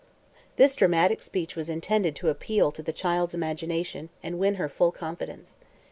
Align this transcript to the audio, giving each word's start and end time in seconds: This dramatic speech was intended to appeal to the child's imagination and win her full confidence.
This 0.55 0.75
dramatic 0.75 1.21
speech 1.21 1.55
was 1.55 1.69
intended 1.69 2.15
to 2.15 2.29
appeal 2.29 2.71
to 2.71 2.81
the 2.81 2.91
child's 2.91 3.35
imagination 3.35 4.09
and 4.23 4.39
win 4.39 4.55
her 4.55 4.67
full 4.67 4.91
confidence. 4.91 5.57